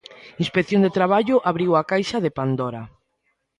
Inspección 0.43 0.81
de 0.83 0.95
Traballo 0.97 1.37
abriu 1.49 1.71
a 1.75 1.87
caixa 1.91 2.17
de 2.25 2.31
Pandora. 2.37 2.83